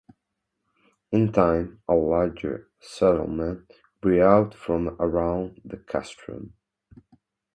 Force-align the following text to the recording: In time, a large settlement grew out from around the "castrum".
In 1.11 1.31
time, 1.31 1.83
a 1.87 1.93
large 1.93 2.43
settlement 2.79 3.71
grew 4.01 4.23
out 4.23 4.55
from 4.55 4.97
around 4.99 5.61
the 5.63 5.77
"castrum". 5.77 6.55